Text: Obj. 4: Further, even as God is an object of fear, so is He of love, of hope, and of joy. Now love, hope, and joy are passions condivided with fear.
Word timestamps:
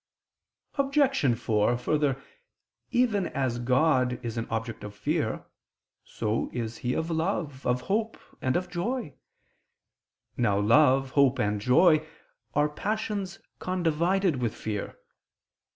Obj. 0.79 1.37
4: 1.39 1.77
Further, 1.77 2.19
even 2.89 3.27
as 3.27 3.59
God 3.59 4.19
is 4.25 4.35
an 4.35 4.47
object 4.49 4.83
of 4.83 4.95
fear, 4.95 5.45
so 6.03 6.49
is 6.51 6.77
He 6.79 6.95
of 6.95 7.11
love, 7.11 7.63
of 7.67 7.81
hope, 7.81 8.17
and 8.41 8.55
of 8.55 8.67
joy. 8.67 9.13
Now 10.35 10.57
love, 10.59 11.11
hope, 11.11 11.37
and 11.37 11.61
joy 11.61 12.03
are 12.55 12.67
passions 12.67 13.37
condivided 13.59 14.37
with 14.37 14.55
fear. 14.55 14.97